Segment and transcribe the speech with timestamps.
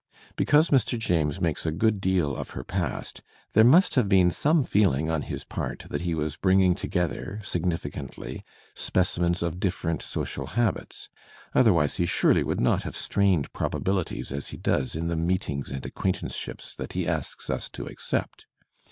[0.35, 0.97] Because Mr.
[0.97, 3.21] James makes a good deal of her past,
[3.53, 8.43] there must have been some feeling on his part that he was bringing together, significantly,
[8.73, 11.09] specimens of different social habits;
[11.53, 15.69] otherwise he surely would not have strained proba bilities as he does in the meetings
[15.69, 18.47] and acquaintanceships that he asks us to accept.